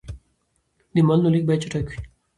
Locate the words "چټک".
1.63-1.85